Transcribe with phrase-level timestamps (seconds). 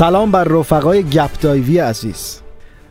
[0.00, 2.40] سلام بر رفقای گپ دایوی عزیز.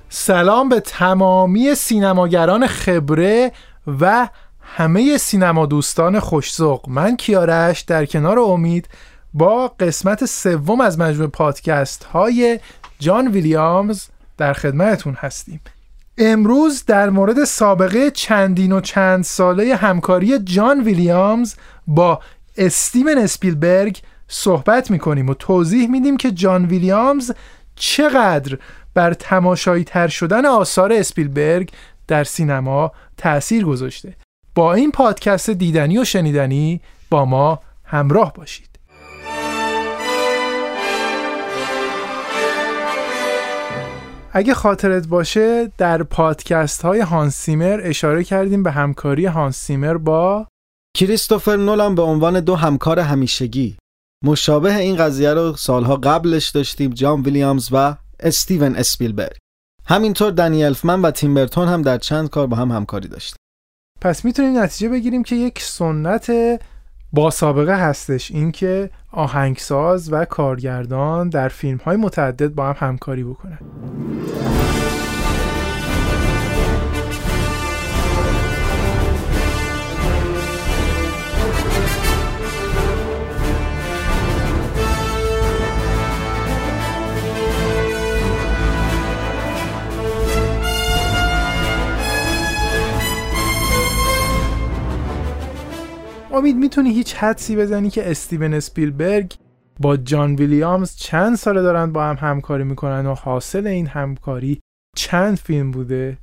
[0.10, 3.52] سلام به تمامی سینماگران خبره
[4.00, 4.30] و
[4.62, 8.90] همه سینما دوستان خوشزوق من کیارش در کنار امید
[9.34, 12.60] با قسمت سوم از مجموع پادکست های
[13.00, 14.04] جان ویلیامز
[14.38, 15.62] در خدمتتون هستیم.
[16.18, 21.56] امروز در مورد سابقه چندین و چند ساله همکاری جان ویلیامز
[21.88, 22.20] با
[22.58, 24.02] استیون اسپیلبرگ
[24.32, 27.32] صحبت می‌کنیم و توضیح میدیم که جان ویلیامز
[27.76, 28.58] چقدر
[28.94, 31.72] بر تماشایی تر شدن آثار اسپیلبرگ
[32.08, 34.16] در سینما تأثیر گذاشته.
[34.56, 38.70] با این پادکست دیدنی و شنیدنی با ما همراه باشید.
[44.32, 50.48] اگه خاطرت باشه در پادکست های هانسیمر اشاره کردیم به همکاری هانسیمر با
[50.98, 53.78] کریستوفر نولان به عنوان دو همکار همیشگی.
[54.26, 59.38] مشابه این قضیه رو سالها قبلش داشتیم جان ویلیامز و استیون اسپیلبرگ.
[59.86, 63.38] همینطور دنی الفمن و تیمبرتون هم در چند کار با هم همکاری داشتیم.
[64.02, 66.32] پس می‌تونیم نتیجه بگیریم که یک سنت
[67.14, 73.60] با سابقه هستش اینکه آهنگساز و کارگردان در فیلم های متعدد با هم همکاری بکنن.
[96.40, 99.34] امید می‌تونی هیچ حدسی بزنی که استیون اسپیلبرگ
[99.80, 104.60] با جان ویلیامز چند ساله دارن با هم همکاری می‌کنن و حاصل این همکاری
[104.96, 106.18] چند فیلم بوده؟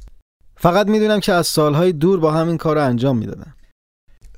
[0.57, 3.55] فقط می‌دونم که از سالهای دور با همین کار رو انجام می‌دادن.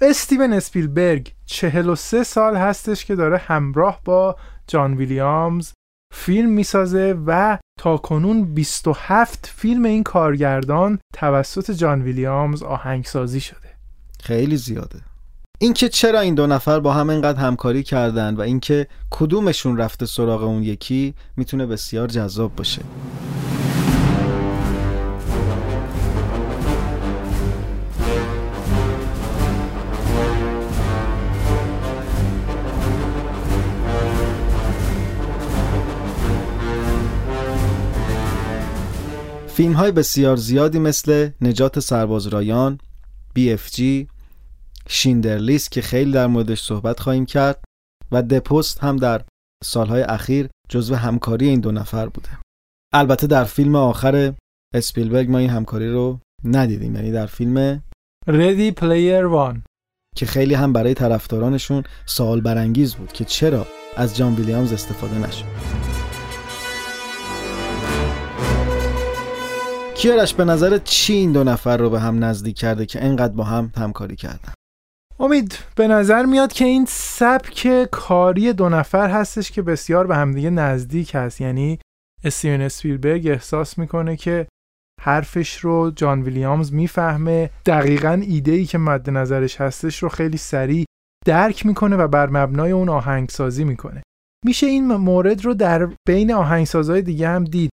[0.01, 5.73] استیون اسپیلبرگ 43 سال هستش که داره همراه با جان ویلیامز
[6.15, 13.69] فیلم می‌سازه و تا کنون 27 فیلم این کارگردان توسط جان ویلیامز آهنگسازی شده.
[14.21, 14.99] خیلی زیاده.
[15.61, 20.43] اینکه چرا این دو نفر با هم اینقدر همکاری کردن و اینکه کدومشون رفته سراغ
[20.43, 22.83] اون یکی می‌تونه بسیار جذاب باشه.
[39.47, 42.79] فیلم های بسیار زیادی مثل نجات سرباز رایان،
[43.39, 43.81] BFG،
[44.89, 47.65] شیندرلیس که خیلی در موردش صحبت خواهیم کرد
[48.13, 49.25] و دپوست هم در
[49.65, 52.29] سالهای اخیر جزو همکاری این دو نفر بوده.
[52.95, 54.35] البته در فیلم آخر
[54.75, 57.83] اسپیلبرگ ما این همکاری رو ندیدیم یعنی در فیلم
[58.27, 59.63] ردی پلیر وان
[60.17, 63.67] که خیلی هم برای طرفدارانشون سوال برانگیز بود که چرا
[63.97, 65.45] از جان ویلیامز استفاده نشد.
[69.95, 73.45] کیارش به نظر چی این دو نفر رو به هم نزدیک کرده که انقدر با
[73.45, 74.58] هم همکاری کردن؟
[75.21, 80.51] امید به نظر میاد که این سبک کاری دو نفر هستش که بسیار به همدیگه
[80.51, 81.41] نزدیک هست.
[81.41, 81.79] یعنی
[82.25, 84.47] استیون اسپیلبرگ احساس می‌کنه که
[85.01, 87.51] حرفش رو جان ویلیامز می‌فهمه.
[87.67, 90.85] دقیقا ایده ای که مد نظرش هستش رو خیلی سریع
[91.27, 94.03] درک می‌کنه و بر مبنای اون آهنگسازی می‌کنه.
[94.45, 97.71] میشه این مورد رو در بین آهنگسازهای دیگه هم دید.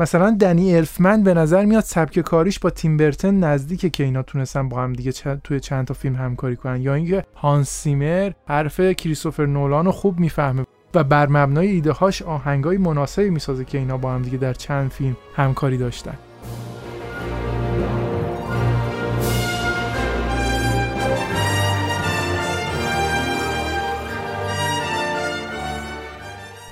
[0.00, 4.68] مثلا دنی الفمن به نظر میاد سبک کاریش با تیم برتن نزدیکه که اینا تونستن
[4.68, 5.12] با هم دیگه
[5.44, 6.80] توی چند تا فیلم همکاری کنن.
[6.80, 10.64] یا اینکه هانس سیمر حرف کریستوفر نولان رو خوب می‌فهمه
[10.94, 14.90] و بر مبنای ایده هاش آهنگای مناسبی می‌سازه که اینا با هم دیگه در چند
[14.90, 16.14] فیلم همکاری داشتن.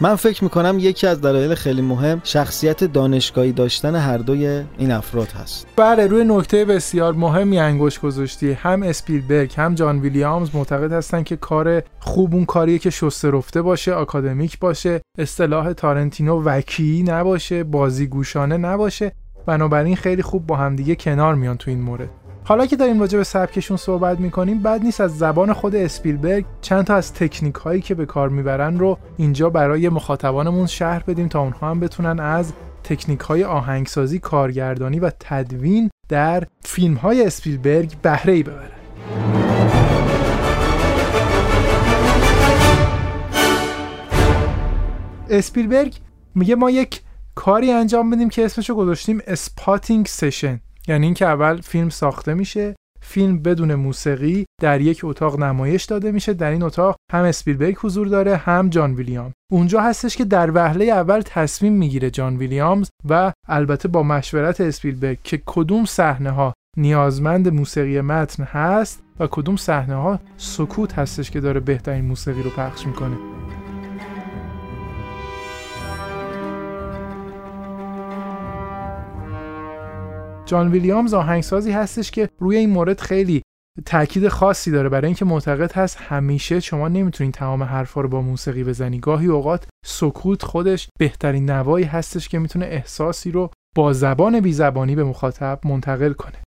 [0.01, 5.29] من فکر می‌کنم یکی از دلایل خیلی مهم شخصیت دانشگاهی داشتن هر دوی این افراد
[5.29, 5.67] هست.
[5.77, 8.53] بله روی نکته بسیار مهمی انگوش گذاشتی.
[8.53, 13.63] هم اسپیلبرگ هم جان ویلیامز معتقد هستن که کار خوب اون کاریه که شسته رفته
[13.63, 19.13] باشه آکادمیک باشه اصطلاح تارنتینو وکی نباشه بازیگوشانه نباشه.
[19.47, 22.11] بنابراین خیلی خوب با همدیگه کنار میان تو این مورد.
[22.49, 26.85] حالا که داریم راجع به سبکشون صحبت می‌کنیم بد نیست از زبان خود اسپیلبرگ چند
[26.85, 31.41] تا از تکنیک هایی که به کار می‌برن رو اینجا برای مخاطبانمون شهر بدیم تا
[31.41, 32.53] اونها هم بتونن از
[32.85, 38.71] تکنیک های آهنگسازی کارگردانی و تدوین در فیلم های اسپیلبرگ بهره ای ببرن.
[45.31, 45.95] اسپیلبرگ
[46.35, 47.03] میگه ما یک
[47.35, 53.43] کاری انجام بدیم که اسمشو گذاشتیم spotting session یعنی اینکه اول فیلم ساخته میشه فیلم
[53.43, 58.37] بدون موسیقی در یک اتاق نمایش داده میشه در این اتاق هم اسپیلبرگ حضور داره
[58.37, 63.89] هم جان ویلیامز اونجا هستش که در وهله اول تصمیم می‌گیره جان ویلیامز و البته
[63.89, 70.21] با مشورت اسپیلبرگ که کدوم صحنه ها نیازمند موسیقی متن هست و کدوم صحنه ها
[70.37, 73.17] سکوت هستش که داره بهترین موسیقی رو پخش می‌کنه.
[80.47, 83.43] جان ویلیامز آهنگسازی هستش که روی این مورد خیلی
[83.87, 84.89] تاکید خاصی داره.
[84.89, 88.99] برای اینکه معتقد هست همیشه شما نمی‌تونید تمام حرفا رو با موسیقی بزنی.
[88.99, 94.97] گاهی اوقات سکوت خودش بهترین نوایی هستش که می‌تونه احساسی رو با زبان بی زبانی
[94.97, 96.43] به مخاطب منتقل کنه.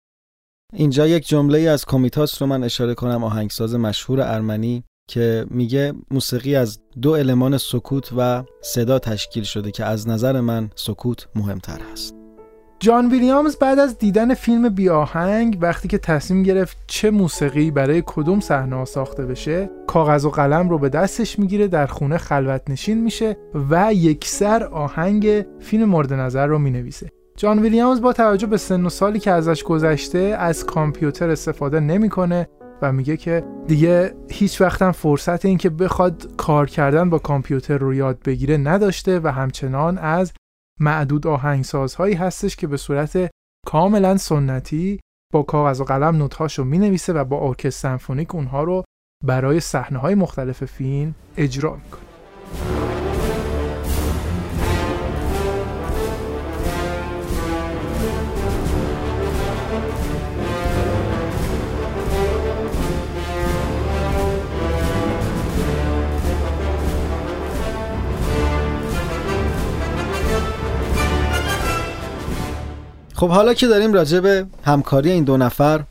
[0.73, 6.55] اینجا یک جمله از کومیتاس رو من اشاره کنم آهنگساز مشهور ارمنی که میگه موسیقی
[6.55, 12.18] از دو المان سکوت و صدا تشکیل شده که از نظر من سکوت مهمتر هست
[12.81, 18.03] جان ویلیامز بعد از دیدن فیلم بی آهنگ وقتی که تصمیم گرفت چه موسیقی برای
[18.05, 23.03] کدوم صحنه ساخته بشه کاغذ و قلم رو به دستش می‌گیره در خونه خلوت نشین
[23.03, 23.37] میشه
[23.69, 27.09] و یکسر آهنگ فیلم مورد نظر رو می‌نویسه.
[27.37, 32.49] جان ویلیامز با توجه به سن و سالی که ازش گذشته از کامپیوتر استفاده نمی‌کنه
[32.81, 37.93] و میگه که دیگه هیچ وقتم فرصت این که بخواد کار کردن با کامپیوتر رو
[37.93, 40.31] یاد بگیره نداشته و همچنان از
[40.79, 43.29] معدود آهنگسازهایی هستش که به صورت
[43.67, 44.99] کاملا سنتی
[45.33, 48.83] با کاغذ و قلم نوتهاشو می نویسه و با ارکستر سمفونیک اونها رو
[49.25, 52.98] برای صحنه های مختلف فیلم اجرا می‌کنه.
[73.19, 75.83] خب حالا که داریم راجع به همکاری این دو نفر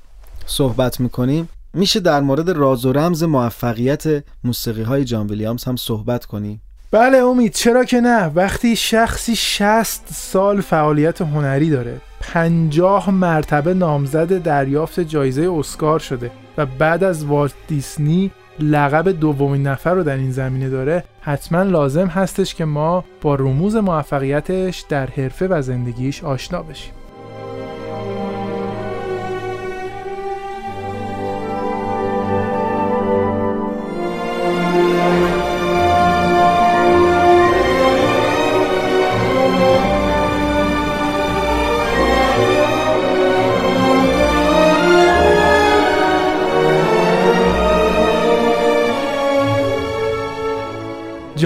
[0.46, 4.04] صحبت می‌کنیم میشه در مورد راز و رمز موفقیت
[4.44, 6.62] موسیقی های جان ویلیامز هم صحبت کنیم.
[6.90, 14.42] بله امید چرا که نه؟ وقتی شخصی 60 سال فعالیت هنری داره 50 مرتبه نامزد
[14.42, 18.30] دریافت جایزه اسکار شده و بعد از والت دیسنی
[18.60, 23.76] لقب دومین نفر رو در این زمینه داره حتما لازم هستش که ما با رموز
[23.76, 26.97] موفقیتش در حرفه و زندگیش آشنا بشیم.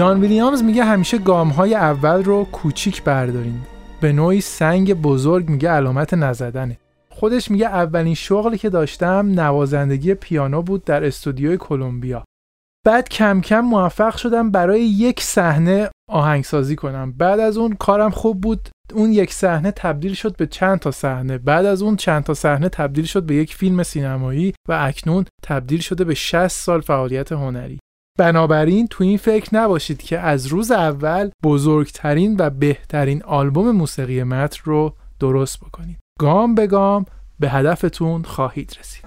[0.03, 3.61] جان ویلیامز میگه همیشه گام های اول رو کوچیک بردارین.
[4.01, 6.77] به نوعی سنگ بزرگ میگه علامت نزدنه.
[7.09, 12.23] خودش میگه اولین شغلی که داشتم نوازندگی پیانو بود در استودیوی کلمبیا.
[12.85, 17.11] بعد کم کم موفق شدم برای یک صحنه آهنگسازی کنم.
[17.11, 18.69] بعد از اون کارم خوب بود.
[18.93, 21.37] اون یک صحنه تبدیل شد به چند تا صحنه.
[21.37, 25.79] بعد از اون چند تا صحنه تبدیل شد به یک فیلم سینمایی و اکنون تبدیل
[25.79, 27.79] شده به 60 سال فعالیت هنری.
[28.19, 34.61] بنابراین تو این فکر نباشید که از روز اول بزرگترین و بهترین آلبوم موسیقی متر
[34.63, 35.97] رو درست بکنید.
[36.19, 37.05] گام به گام
[37.39, 39.05] به هدفتون خواهید رسید.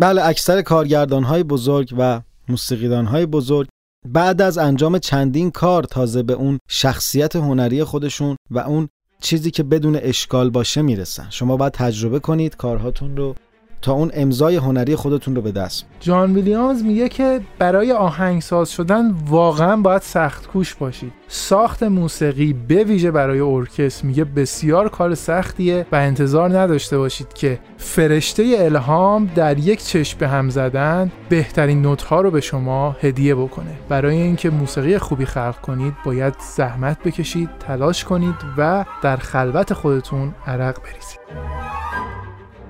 [0.00, 3.68] بله اکثر کارگردان های بزرگ و موسیقیدان های بزرگ
[4.06, 8.88] بعد از انجام چندین کار تازه به اون شخصیت هنری خودشون و اون
[9.20, 11.26] چیزی که بدون اشکال باشه می‌رسن.
[11.30, 13.34] شما باید تجربه کنید کارهاتون رو
[13.82, 15.84] تا اون امضای هنری خودتون رو به دست.
[16.00, 21.12] جان ویلیامز میگه که برای آهنگساز شدن واقعا باید سخت کوش باشید.
[21.28, 27.58] ساخت موسیقی به ویژه برای ارکستر میگه بسیار کار سختیه و انتظار نداشته باشید که
[27.76, 33.34] فرشته الهام در یک چشم به هم زدن بهترین نوت ها رو به شما هدیه
[33.34, 33.78] بکنه.
[33.88, 40.34] برای اینکه موسیقی خوبی خلق کنید باید زحمت بکشید تلاش کنید و در خلوت خودتون
[40.46, 41.18] عرق بریزید.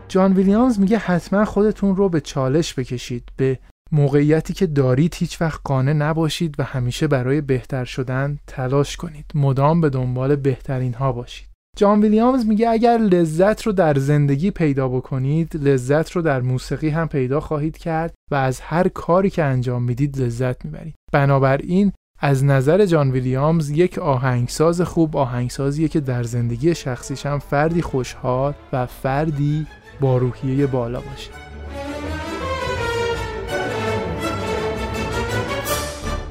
[0.09, 3.59] جان ویلیامز میگه حتما خودتون رو به چالش بکشید به
[3.93, 9.25] موقعیتی که دارید هیچ وقت قانع نباشید و همیشه برای بهتر شدن تلاش کنید.
[9.35, 11.49] مدام به دنبال بهترین ها باشید.
[11.77, 17.09] جان ویلیامز میگه اگر لذت رو در زندگی پیدا بکنید لذت رو در موسیقی هم
[17.09, 20.95] پیدا خواهید کرد و از هر کاری که انجام می‌دید لذت می‌برید.
[21.13, 27.83] بنابراین از نظر جان ویلیامز یک آهنگساز خوب آهنگسازیه که در زندگی شخصیش هم فردی
[27.83, 29.67] خوشحال و فردی
[30.01, 31.31] با روحیه بالا باشه.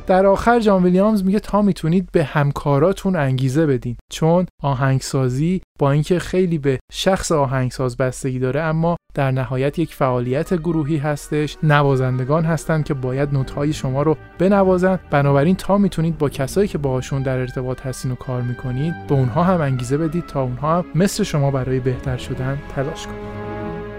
[0.08, 3.98] در آخر جان ویلیامز میگه تا می‌تونید به همکاراتون انگیزه بدین.
[4.12, 10.54] چون آهنگسازی با اینکه خیلی به شخص آهنگساز بستگی داره اما در نهایت یک فعالیت
[10.54, 11.58] گروهی هستش.
[11.64, 17.24] نوازندگان هستند که باید نوتهای شما رو بنوازن بنابراین تا می‌تونید با کسایی که باهاشون
[17.24, 21.24] در ارتباط هستین و کار می‌کنید به اونها هم انگیزه بدید تا اونها هم مثل
[21.24, 23.37] شما برای بهتر شدن تلاش کنید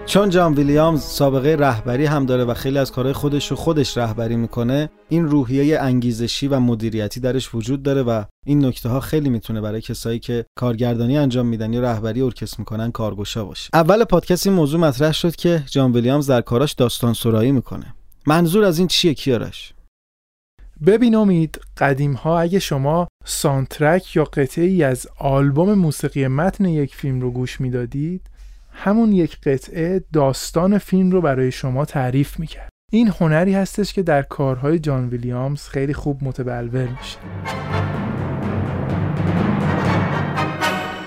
[0.09, 4.37] چون جان ویلیامز سابقه رهبری هم داره و خیلی از کارهای خودش رو خودش رهبری
[4.37, 9.61] می‌کنه این روحیه انگیزشی و مدیریتی درش وجود داره و این نکته ها خیلی می‌تونه
[9.61, 13.71] برای کسایی که کارگردانی انجام میدن یا رهبری ارکستر می‌کنن کارگوشا باشه.
[13.73, 17.95] اول پادکست این موضوع مطرح شد که جان ویلیامز در کاراش داستان سرایی می‌کنه.
[18.27, 19.73] منظور از این چیه کیارش؟
[20.87, 27.21] ببین امید قدیم ها اگه شما سانترک یا قطعی از آلبوم موسیقی متن یک فیلم
[27.21, 28.31] رو گوش می‌دادید
[28.80, 32.68] همون یک قطعه داستان فیلم رو برای شما تعریف می‌کرد.
[32.92, 37.18] این هنری هستش که در کارهای جان ویلیامز خیلی خوب متبلور میشه.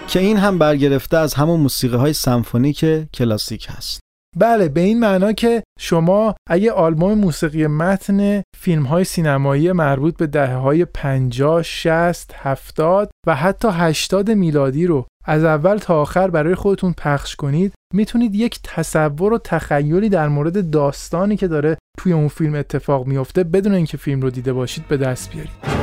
[0.08, 4.00] که این هم برگرفته از همون موسیقی های سمفونیک کلاسیک هست.
[4.38, 10.28] بله به این معنا که شما اگه آلبوم موسیقی متن فیلم های سینمایی مربوط به
[10.28, 16.56] دهه های 50, 60, 70 و حتی 80 میلادی رو از اول تا آخر برای
[16.56, 22.28] خودتون پخش کنید می‌تونید یک تصور و تخیلی در مورد داستانی که داره توی اون
[22.28, 25.82] فیلم اتفاق میفته بدون اینکه فیلم رو دیده باشید به دست بیارید.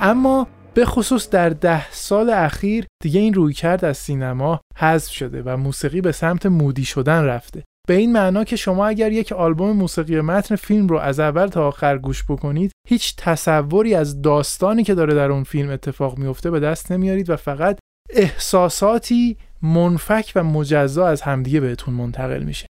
[0.00, 0.46] اما
[0.78, 5.56] به خصوص در ده سال اخیر دیگه این روی کرد از سینما حذف شده و
[5.56, 7.64] موسیقی به سمت مودی شدن رفته.
[7.88, 11.68] به این معنا که شما اگر یک آلبوم موسیقی متن فیلم رو از اول تا
[11.68, 16.60] آخر گوش بکنید هیچ تصوری از داستانی که داره در اون فیلم اتفاق میفته به
[16.60, 17.78] دست نمیارید و فقط
[18.10, 22.66] احساساتی منفک و مجزا از همدیگه بهتون منتقل میشه.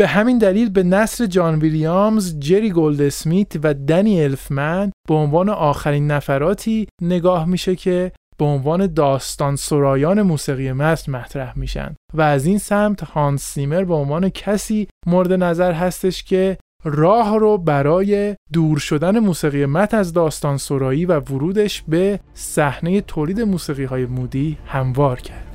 [0.00, 5.48] به همین دلیل به نصر جان ویلیامز، جری گولد اسمیت و دنی الفمن به عنوان
[5.48, 12.46] آخرین نفراتی نگاه میشه که به عنوان داستان سرایان موسیقی متن مطرح میشن و از
[12.46, 18.78] این سمت هانس سیمر به عنوان کسی مورد نظر هستش که راه رو برای دور
[18.78, 25.20] شدن موسیقی متن از داستان سرایی و ورودش به صحنه تولید موسیقی های مودی هموار
[25.20, 25.49] کرد.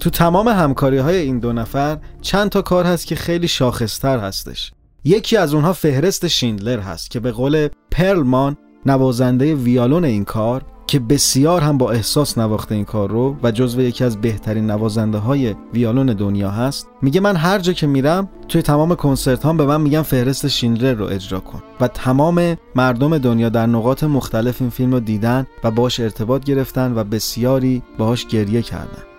[0.00, 4.72] تو تمام همکاری های این دو نفر چند تا کار هست که خیلی شاخصتر هستش.
[5.04, 10.98] یکی از اونها فهرست شیندلر هست که به قول پرلمان نوازنده ویالون این کار که
[10.98, 15.54] بسیار هم با احساس نواخته این کار رو و جزو یکی از بهترین نوازنده های
[15.74, 19.80] ویالون دنیا هست میگه من هر جا که میرم توی تمام کنسرت هم به من
[19.80, 24.92] میگن فهرست شیندلر رو اجرا کن و تمام مردم دنیا در نقاط مختلف این فیلم
[24.92, 29.09] رو دیدن و باش ارتباط گرفتن و بسیاری باهاش گریه کردن.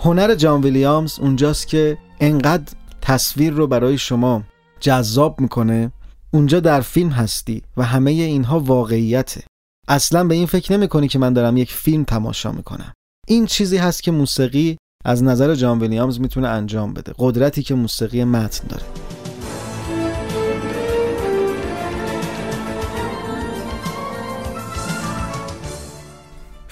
[0.00, 4.42] هنر جان ویلیامز اونجاست که انقدر تصویر رو برای شما
[4.80, 5.92] جذاب می‌کنه.
[6.30, 9.42] اونجا در فیلم هستی و همه اینها واقعیته.
[9.88, 12.92] اصلا به این فکر نمی کنی که من دارم یک فیلم تماشا می‌کنم.
[13.28, 17.12] این چیزی هست که موسیقی از نظر جان ویلیامز می‌تونه انجام بده.
[17.18, 18.82] قدرتی که موسیقی متن داره.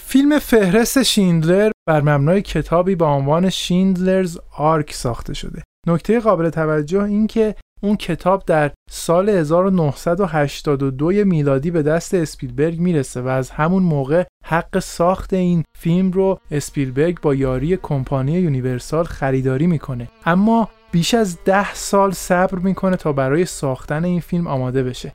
[0.09, 5.63] فیلم فهرست شیندلر بر مبنای کتابی با عنوان Schindler's Ark ساخته شده.
[5.87, 13.21] نکته قابل توجه این که اون کتاب در سال 1982 میلادی به دست اسپیلبرگ می‌رسه
[13.21, 19.67] و از همون موقع حق ساخت این فیلم رو اسپیلبرگ با یاری کمپانی یونیورسال خریداری
[19.67, 25.13] می‌کنه اما بیش از ده سال صبر می‌کنه تا برای ساختن این فیلم آماده بشه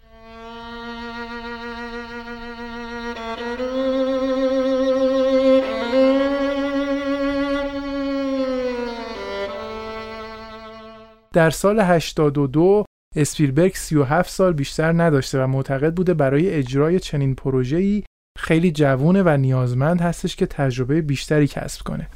[11.36, 12.86] در سال 82
[13.16, 18.04] اسپیلبرگ 37 سال بیشتر نداشته و معتقد بوده برای اجرای چنین پروژه‌ای
[18.40, 22.08] خیلی جوونه و نیازمند هستش که تجربه بیشتری کسب کنه.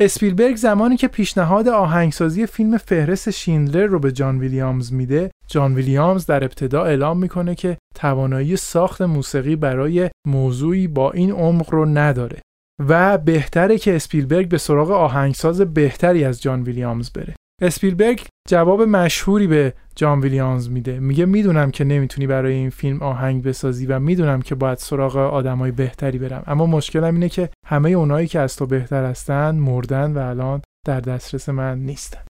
[0.00, 6.26] اسپیلبرگ زمانی که پیشنهاد آهنگسازی فیلم فهرست شیندلر رو به جان ویلیامز میده، جان ویلیامز
[6.26, 12.40] در ابتدا اعلام می‌کنه که توانایی ساخت موسیقی برای موضوعی با این عمق رو نداره
[12.88, 17.34] و بهتره که اسپیلبرگ به سراغ آهنگساز بهتری از جان ویلیامز بره.
[17.62, 21.00] اسپیلبرگ جواب مشهوری به جان ویلیامز میده.
[21.00, 25.70] میگه می‌دونم که نمی‌تونی برای این فیلم آهنگ بسازی و می‌دونم که باید سراغ آدمای
[25.70, 26.42] بهتری برم.
[26.46, 31.00] اما مشکلم اینه که همه اونایی که از تو بهتر هستن مردن و الان در
[31.00, 32.20] دسترس من نیستن.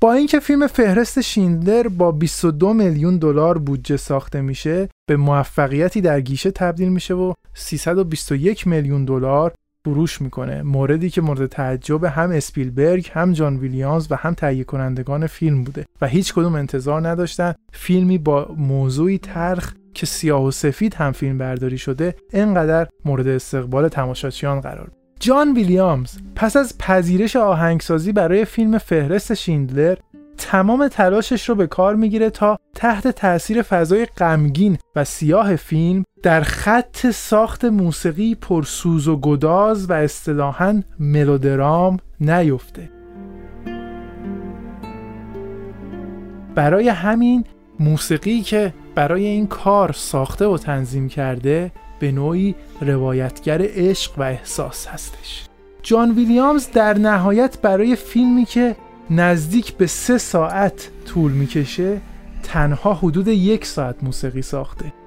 [0.00, 6.20] با اینکه فیلم فهرست شیندلر با 22 میلیون دلار بودجه ساخته میشه به موفقیتی در
[6.20, 9.52] گیشه تبدیل میشه و 321 میلیون دلار
[9.84, 10.62] فروش می‌کنه.
[10.62, 15.86] موردی که مورد تعجب هم اسپیلبرگ هم جان ویلیامز و هم تهیه کنندگان فیلم بوده
[16.00, 21.38] و هیچ کدوم انتظار نداشتن فیلمی با موضوعی ترخ که سیاه و سفید هم فیلم
[21.38, 24.90] برداری شده انقدر مورد استقبال تماشاچیان قرار
[25.20, 29.96] جان ویلیامز پس از پذیرش آهنگسازی برای فیلم فهرست شیندلر
[30.38, 36.40] تمام تلاشش رو به کار می‌گیره تا تحت تاثیر فضای غمگین و سیاه فیلم در
[36.40, 42.90] خط ساخت موسیقی پرسوز و گداز و اصطلاحا ملودرام نیفته.
[46.54, 47.44] برای همین
[47.80, 54.86] موسیقی که برای این کار ساخته و تنظیم کرده به نوعی روایتگر عشق و احساس
[54.86, 55.46] هستش.
[55.82, 58.76] جان ویلیامز در نهایت برای فیلمی که
[59.10, 62.00] نزدیک به سه ساعت طول می‌کشه
[62.42, 65.01] تنها حدود یک ساعت موسیقی ساخته.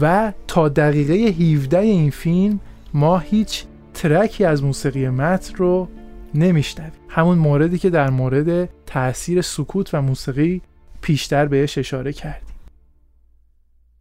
[0.00, 2.60] و تا دقیقه 17 این فیلم
[2.94, 3.64] ما هیچ
[3.94, 5.88] ترکی از موسیقی متن رو
[6.34, 6.92] نمیشنویم.
[7.08, 10.62] همون موردی که در مورد تاثیر سکوت و موسیقی
[11.00, 12.48] پیشتر بهش اشاره کردیم.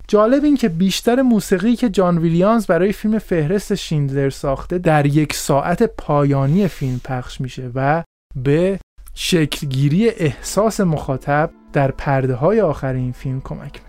[0.07, 5.33] جالب این که بیشتر موسیقی که جان ویلیامز برای فیلم فهرست شیندلر ساخته در یک
[5.33, 8.03] ساعت پایانی فیلم پخش میشه و
[8.35, 8.79] به
[9.13, 13.86] شکلگیری احساس مخاطب در پرده های آخر این فیلم کمک می‌کنه.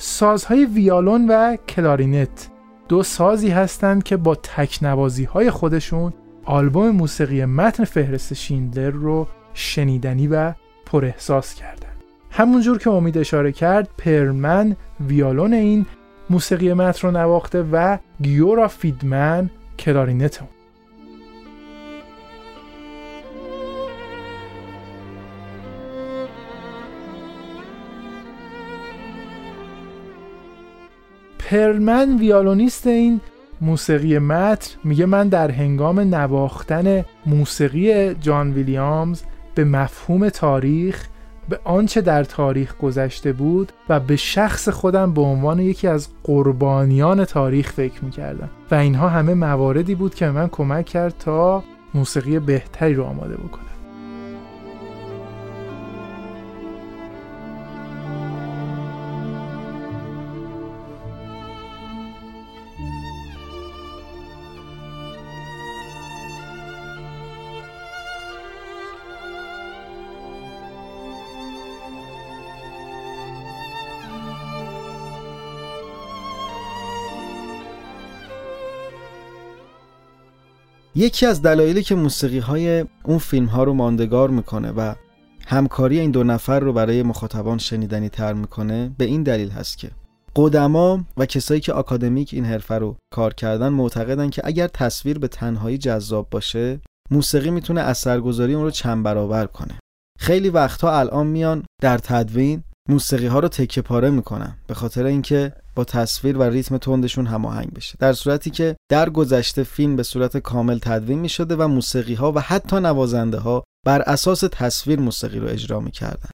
[0.00, 2.48] سازهای ویالون و کلارینت.
[2.88, 6.12] دو سازی هستند که با تکنوازی های خودشون
[6.44, 10.52] آلبوم موسیقی متن فهرست شیندلر رو شنیدنی و
[10.86, 11.92] پر احساس کردن.
[12.30, 15.86] همونجور که امید اشاره کرد پرلمن ویالون این
[16.30, 20.57] موسیقی متن رو نواخته و گیورا فیدمن کلارینت اون.
[31.50, 33.20] پرلمن ویالونیست این
[33.60, 39.22] موسیقی متن میگه من در هنگام نواختن موسیقی جان ویلیامز
[39.54, 41.06] به مفهوم تاریخ
[41.48, 47.24] به آنچه در تاریخ گذشته بود و به شخص خودم به عنوان یکی از قربانیان
[47.24, 52.94] تاریخ فکر می‌کردم و اینها همه مواردی بود که من کمک کرد تا موسیقی بهتری
[52.94, 53.67] رو آماده بکنم.
[80.98, 84.94] یکی از دلایلی که موسیقی های اون فیلم ها رو ماندگار می‌کنه و
[85.46, 89.90] همکاری این دو نفر رو برای مخاطبان شنیدنی تر می‌کنه به این دلیل هست که
[90.36, 95.28] قدما و کسایی که آکادمیک این حرفه رو کار کردن معتقدن که اگر تصویر به
[95.28, 96.80] تنهایی جذاب باشه
[97.10, 99.78] موسیقی می‌تونه اثرگذاری اون رو چند برابر کنه.
[100.18, 105.52] خیلی وقتها الان میان در تدوین موسیقی ها رو تکه پاره می‌کنن به خاطر اینکه
[105.78, 107.96] با تصویر و ریتم تندشون هماهنگ بشه.
[107.98, 112.32] در صورتی که در گذشته فیلم به صورت کامل تدوین می شده و موسیقی ها
[112.32, 116.30] و حتی نوازنده ها بر اساس تصویر موسیقی رو اجرا می‌کردن.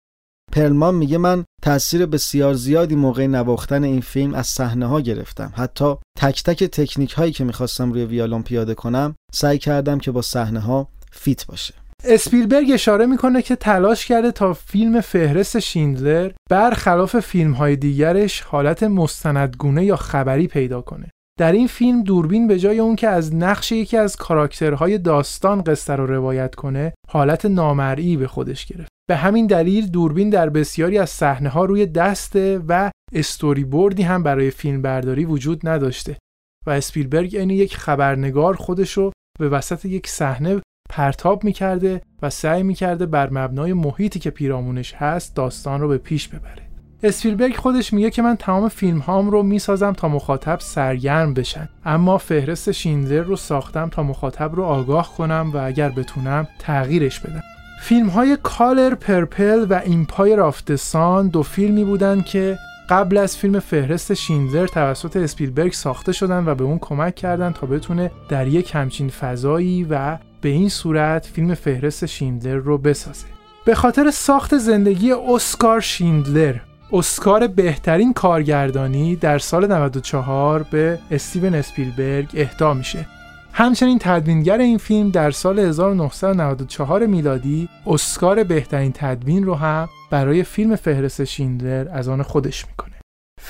[0.52, 5.52] پرلمن میگه من تاثیر بسیار زیادی موقع نواختن این فیلم از صحنه ها گرفتم.
[5.56, 10.22] حتی تک تک تکنیک هایی که می‌خواستم روی ویالون پیاده کنم سعی کردم که با
[10.22, 11.74] صحنه ها fit باشه.
[12.04, 18.82] اسپیلبرگ اشاره می‌کنه که تلاش کرده تا فیلم فهرست شیندلر برخلاف فیلم های دیگرش حالت
[18.82, 21.10] مستندگونه یا خبری پیدا کنه.
[21.38, 25.96] در این فیلم دوربین به جای اون که از نقش یکی از کاراکترهای داستان قصه
[25.96, 28.88] رو روایت کنه حالت نامرئی به خودش گرفت.
[29.08, 34.22] به همین دلیل دوربین در بسیاری از صحنه ها روی دسته و استوری بوردی هم
[34.22, 36.18] برای فیلم برداری وجود نداشته
[36.66, 40.60] و اسپیلبرگ عین یک خبرنگار خودش رو به وسط یک صحنه
[40.92, 46.28] پرتاب می‌کرده و سعی می‌کرده بر مبنای محیطی که پیرامونش هست داستان رو به پیش
[46.28, 46.68] ببره.
[47.02, 51.68] اسپیلبرگ خودش میگه که من تمام فیلم هام رو می‌سازم تا مخاطب سرگرم بشن.
[51.84, 57.42] اما فهرست شیندلر رو ساختم تا مخاطب رو آگاه کنم و اگر بتونم تغییرش بدم.
[57.80, 63.36] فیلم های Color Purple و Empire of the Sun دو فیلمی بودن که قبل از
[63.36, 68.46] فیلم فهرست شیندلر توسط اسپیلبرگ ساخته شدن و به اون کمک کردن تا بتونه در
[68.46, 73.26] یک همچین فضایی و به این صورت فیلم فهرست شیندلر رو بسازه.
[73.64, 76.56] به خاطر ساخت زندگی اسکار شیندلر
[76.92, 83.06] اسکار بهترین کارگردانی در سال 94 به استیون اسپیلبرگ اهدا میشه.
[83.52, 90.76] همچنین تدوینگر این فیلم در سال 1994 میلادی اسکار بهترین تدوین رو هم برای فیلم
[90.76, 92.91] فهرست شیندلر از آن خودش می‌کنه.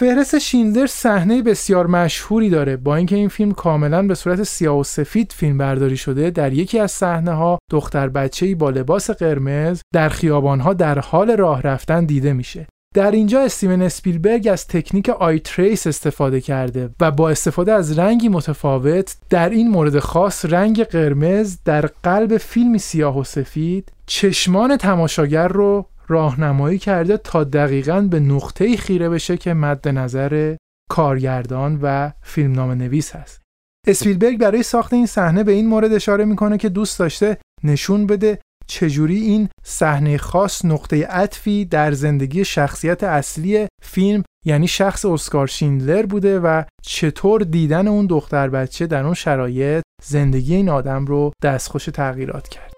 [0.03, 4.85] فهرست شیندلر صحنه بسیار مشهوری داره با اینکه این فیلم کاملا به صورت سیاه و
[4.85, 10.09] سفید فیلم برداری شده در یکی از صحنه ها دختر بچه‌ای با لباس قرمز در
[10.09, 12.67] خیابان ها در حال راه رفتن دیده میشه.
[12.95, 18.29] در اینجا استیون اسپیلبرگ از تکنیک آی تریس استفاده کرده و با استفاده از رنگی
[18.29, 25.49] متفاوت در این مورد خاص رنگ قرمز در قلب فیلمی سیاه و سفید چشمان تماشاگر
[25.49, 30.57] رو راهنمایی کرده تا دقیقا به نقطه خیره بشه که مد نظر
[30.91, 33.43] کارگردان و فیلمنامه نویس هست.
[33.87, 38.39] اسپیلبرگ برای ساخت این صحنه به این مورد اشاره می‌کنه که دوست داشته نشون بده
[38.67, 46.07] چجوری این صحنه خاص نقطه عطفی در زندگی شخصیت اصلی فیلم یعنی شخص اسکار شیندلر
[46.07, 51.85] بوده و چطور دیدن اون دختر بچه در اون شرایط زندگی این آدم رو دستخوش
[51.85, 52.72] تغییرات کرد.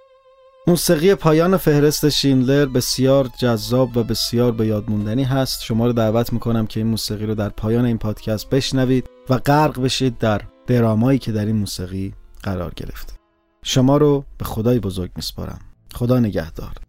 [0.66, 5.62] موسیقی پایان فهرست شیندلر بسیار جذاب و بسیار به یاد موندنی هست.
[5.62, 9.82] شما رو دعوت می‌کنم که این موسیقی رو در پایان این پادکست بشنوید و غرق
[9.82, 13.14] بشید در درامایی که در این موسیقی قرار گرفته
[13.62, 15.60] شما رو به خدای بزرگ میسپارم.
[15.94, 16.83] خدا نگهدار.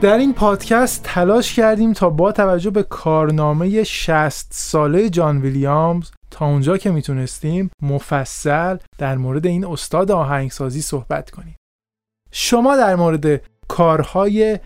[0.00, 6.46] در این پادکست تلاش کردیم تا با توجه به کارنامه 60 ساله جان ویلیامز تا
[6.46, 11.56] اونجا که می‌تونستیم مفصل در مورد این استاد آهنگسازی صحبت کنیم.
[12.30, 14.58] شما در مورد کارهای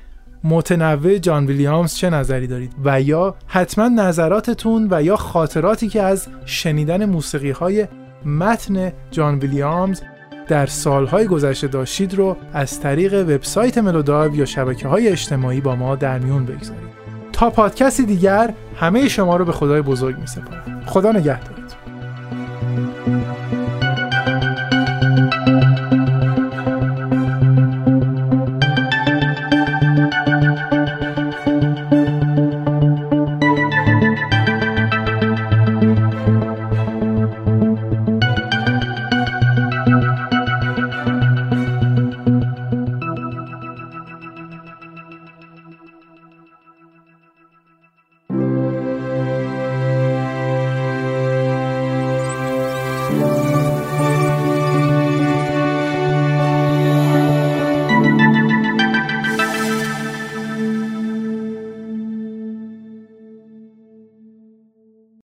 [0.45, 6.29] متنوع جان ویلیامز چه نظری دارید؟ و یا حتما نظراتتون و یا خاطراتی که از
[6.45, 7.89] شنیدن موسیقی های
[8.25, 10.03] متن جان ویلیامز
[10.51, 15.97] در سالهای گذشته داشتید رو از طریق وبسایت ملودایو یا شبکه های اجتماعی با ما
[15.97, 16.91] در میون بگذارید.
[17.33, 21.61] تا پادکستی دیگر همه شما رو به خدای بزرگ می سپارم خدا نگهدارتون.